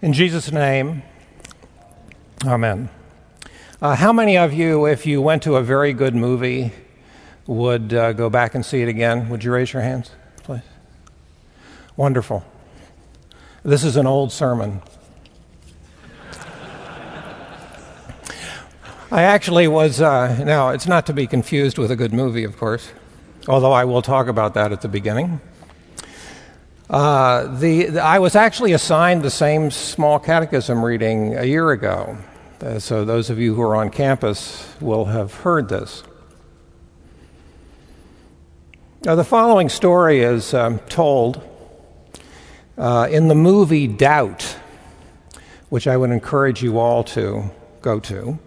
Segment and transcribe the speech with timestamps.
[0.00, 1.02] In Jesus' name,
[2.46, 2.88] Amen.
[3.82, 6.72] Uh, how many of you, if you went to a very good movie,
[7.48, 9.28] would uh, go back and see it again?
[9.28, 10.12] Would you raise your hands,
[10.44, 10.62] please?
[11.96, 12.44] Wonderful.
[13.64, 14.82] This is an old sermon.
[19.10, 22.56] I actually was, uh, now, it's not to be confused with a good movie, of
[22.56, 22.92] course,
[23.48, 25.40] although I will talk about that at the beginning.
[26.90, 32.16] Uh, the, the, I was actually assigned the same small catechism reading a year ago.
[32.62, 36.02] Uh, so, those of you who are on campus will have heard this.
[39.04, 41.42] Now, the following story is um, told
[42.78, 44.56] uh, in the movie Doubt,
[45.68, 47.50] which I would encourage you all to
[47.82, 48.38] go to.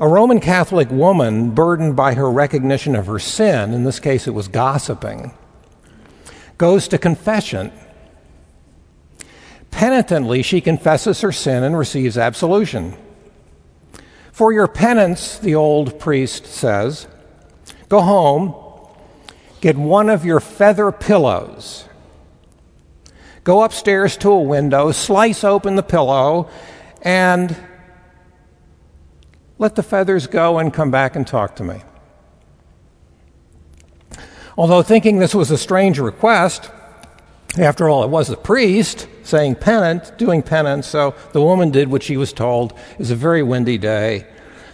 [0.00, 4.32] A Roman Catholic woman, burdened by her recognition of her sin, in this case it
[4.32, 5.32] was gossiping,
[6.62, 7.72] goes to confession.
[9.72, 12.96] Penitently, she confesses her sin and receives absolution.
[14.30, 17.08] For your penance, the old priest says,
[17.88, 18.54] go home,
[19.60, 21.84] get one of your feather pillows,
[23.42, 26.48] go upstairs to a window, slice open the pillow,
[27.02, 27.56] and
[29.58, 31.82] let the feathers go and come back and talk to me.
[34.56, 36.70] Although thinking this was a strange request,
[37.58, 42.02] after all, it was the priest saying penance, doing penance, so the woman did what
[42.02, 42.72] she was told.
[42.92, 44.26] It was a very windy day.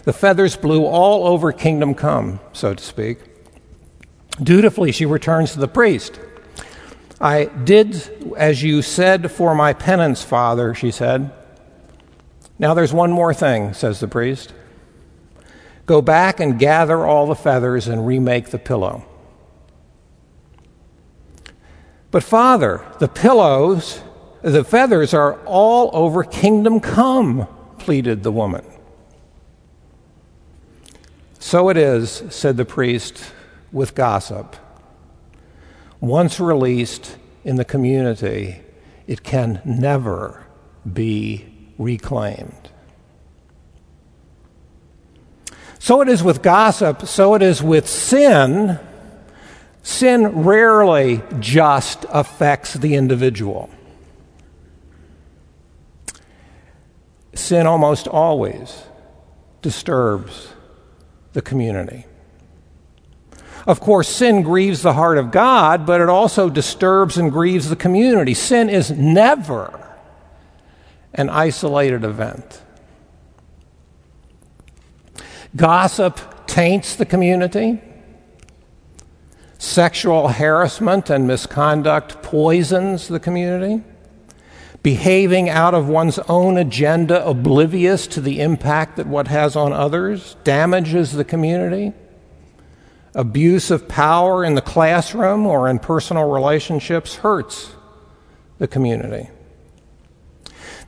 [0.05, 3.19] The feathers blew all over kingdom come, so to speak.
[4.43, 6.19] Dutifully, she returns to the priest.
[7.21, 11.33] I did as you said for my penance, Father, she said.
[12.59, 14.53] Now there's one more thing, says the priest.
[15.87, 19.05] Go back and gather all the feathers and remake the pillow.
[22.11, 24.01] But, Father, the pillows,
[24.43, 27.47] the feathers are all over kingdom come,
[27.79, 28.65] pleaded the woman.
[31.39, 33.33] So it is, said the priest,
[33.73, 34.57] with gossip.
[36.01, 38.61] Once released in the community,
[39.07, 40.47] it can never
[40.91, 41.47] be
[41.79, 42.71] reclaimed.
[45.79, 48.79] So it is with gossip, so it is with sin
[49.89, 53.71] Sin rarely just affects the individual.
[57.33, 58.83] Sin almost always
[59.63, 60.53] disturbs
[61.33, 62.05] the community.
[63.67, 67.75] Of course, sin grieves the heart of God, but it also disturbs and grieves the
[67.75, 68.35] community.
[68.35, 69.97] Sin is never
[71.15, 72.61] an isolated event.
[75.57, 77.81] Gossip taints the community.
[79.69, 83.85] Sexual harassment and misconduct poisons the community.
[84.83, 90.37] Behaving out of one's own agenda, oblivious to the impact that what has on others,
[90.43, 91.93] damages the community.
[93.15, 97.75] Abuse of power in the classroom or in personal relationships hurts
[98.57, 99.29] the community.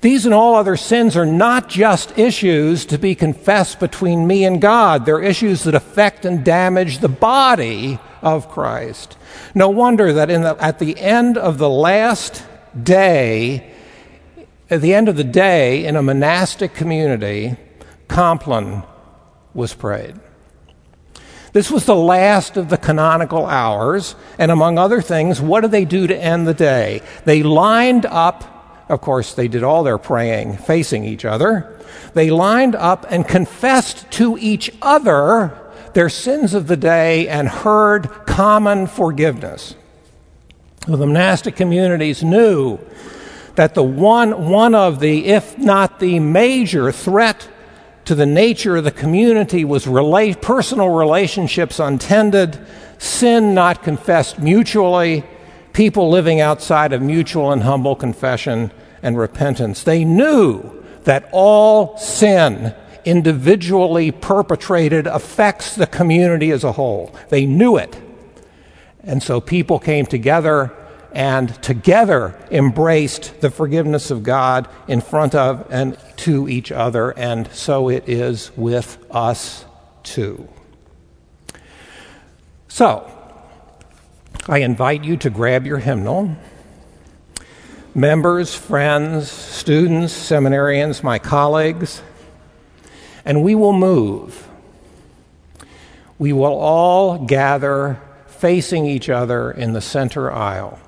[0.01, 4.59] These and all other sins are not just issues to be confessed between me and
[4.59, 5.05] God.
[5.05, 9.17] They're issues that affect and damage the body of Christ.
[9.55, 12.45] No wonder that the, at the end of the last
[12.81, 13.73] day,
[14.69, 17.57] at the end of the day in a monastic community,
[18.09, 18.83] Compline
[19.55, 20.17] was prayed.
[21.53, 25.85] This was the last of the canonical hours, and among other things, what did they
[25.85, 27.03] do to end the day?
[27.25, 31.77] They lined up, of course, they did all their praying facing each other.
[32.15, 35.57] They lined up and confessed to each other
[35.95, 39.75] their sins of the day and heard common forgiveness.
[40.87, 42.79] the monastic communities knew
[43.57, 47.49] that the one, one of the, if not the major threat
[48.07, 49.87] to the nature of the community was
[50.41, 52.59] personal relationships untended,
[52.99, 55.25] sin not confessed mutually,
[55.73, 58.73] people living outside of mutual and humble confession
[59.03, 59.83] and repentance.
[59.83, 62.75] They knew that all sin
[63.05, 67.15] individually perpetrated affects the community as a whole.
[67.29, 68.01] They knew it.
[69.03, 70.73] And so people came together
[71.13, 77.51] and together embraced the forgiveness of God in front of and to each other, and
[77.53, 79.65] so it is with us
[80.03, 80.49] too.
[82.69, 83.11] So,
[84.47, 86.37] I invite you to grab your hymnal.
[87.95, 92.03] Members, friends, students, seminarians, my colleagues,
[93.25, 94.49] and we will move.
[96.19, 100.79] We will all gather facing each other in the center aisle.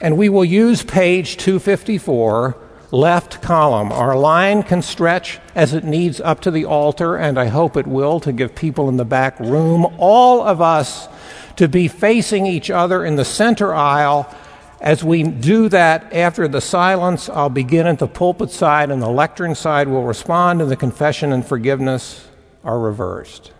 [0.00, 2.56] And we will use page 254,
[2.90, 3.92] left column.
[3.92, 7.86] Our line can stretch as it needs up to the altar, and I hope it
[7.86, 11.08] will to give people in the back room, all of us,
[11.56, 14.28] to be facing each other in the center aisle.
[14.82, 19.08] As we do that, after the silence, I'll begin at the pulpit side, and the
[19.08, 22.26] lectern side will respond, and the confession and forgiveness
[22.64, 23.52] are reversed.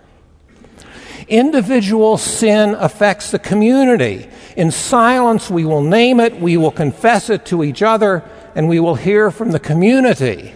[1.28, 4.28] Individual sin affects the community.
[4.56, 8.24] In silence, we will name it, we will confess it to each other,
[8.56, 10.52] and we will hear from the community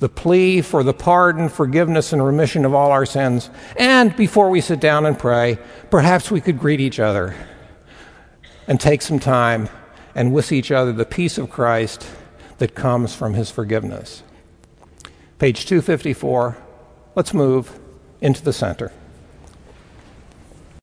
[0.00, 3.50] the plea for the pardon, forgiveness, and remission of all our sins.
[3.76, 5.58] And before we sit down and pray,
[5.90, 7.36] perhaps we could greet each other
[8.70, 9.68] and take some time
[10.14, 12.08] and wish each other the peace of Christ
[12.58, 14.22] that comes from his forgiveness.
[15.40, 16.56] Page 254.
[17.16, 17.80] Let's move
[18.20, 18.92] into the center.